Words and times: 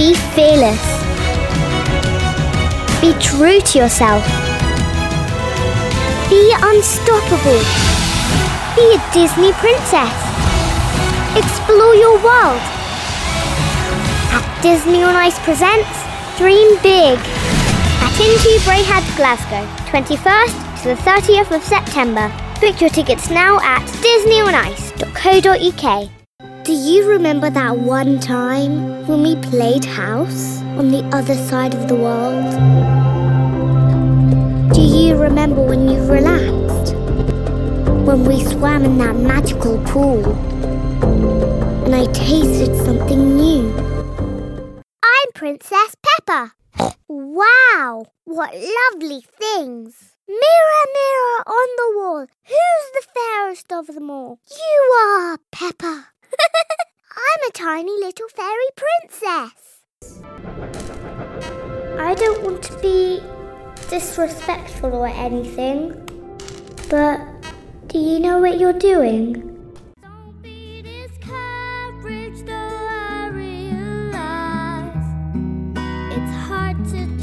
Be 0.00 0.16
fearless. 0.32 0.80
Be 3.02 3.12
true 3.20 3.60
to 3.60 3.78
yourself. 3.78 4.24
Be 6.30 6.54
unstoppable. 6.56 7.60
Be 8.76 8.94
a 8.96 9.00
Disney 9.12 9.52
princess. 9.60 10.16
Explore 11.36 11.94
your 11.96 12.16
world. 12.24 12.62
At 14.32 14.60
Disney 14.62 15.02
on 15.02 15.16
Ice 15.16 15.38
presents 15.40 15.90
Dream 16.38 16.78
Big 16.82 17.18
at 18.00 18.18
intu 18.18 18.58
Braehead, 18.64 19.04
Glasgow, 19.18 19.66
21st 19.92 20.80
to 20.80 20.88
the 20.88 20.96
30th 21.02 21.50
of 21.54 21.62
September. 21.62 22.32
Book 22.58 22.80
your 22.80 22.88
tickets 22.88 23.28
now 23.28 23.60
at 23.60 23.82
disneyonice.co.uk. 24.00 26.19
Do 26.62 26.74
you 26.74 27.08
remember 27.08 27.48
that 27.48 27.78
one 27.78 28.20
time 28.20 29.06
when 29.06 29.22
we 29.22 29.34
played 29.36 29.82
house 29.82 30.60
on 30.78 30.90
the 30.90 31.02
other 31.10 31.34
side 31.34 31.72
of 31.72 31.88
the 31.88 31.94
world? 31.94 32.44
Do 34.74 34.82
you 34.82 35.16
remember 35.16 35.62
when 35.62 35.88
you 35.88 35.98
relaxed? 36.02 36.94
When 38.04 38.26
we 38.26 38.44
swam 38.44 38.84
in 38.84 38.98
that 38.98 39.16
magical 39.16 39.78
pool? 39.84 40.22
And 41.86 41.94
I 41.94 42.04
tasted 42.12 42.76
something 42.84 43.36
new. 43.38 43.72
I'm 45.02 45.32
Princess 45.34 45.96
Peppa. 46.02 46.52
wow, 47.08 48.04
what 48.24 48.54
lovely 48.54 49.24
things! 49.38 50.14
Mirror, 50.28 50.84
mirror 50.94 51.42
on 51.46 51.68
the 51.78 51.98
wall, 51.98 52.26
who's 52.44 52.86
the 52.92 53.06
fairest 53.14 53.72
of 53.72 53.86
them 53.86 54.10
all? 54.10 54.38
You 54.50 54.94
are, 55.08 55.38
Peppa. 55.50 56.08
I'm 56.32 57.48
a 57.48 57.52
tiny 57.52 57.92
little 58.00 58.28
fairy 58.28 58.70
princess. 58.76 59.82
I 61.98 62.14
don't 62.14 62.42
want 62.42 62.62
to 62.64 62.78
be 62.78 63.22
disrespectful 63.88 64.94
or 64.94 65.08
anything, 65.08 65.92
but 66.88 67.20
do 67.88 67.98
you 67.98 68.20
know 68.20 68.38
what 68.38 68.58
you're 68.58 68.72
doing? 68.72 69.46
To 76.80 77.19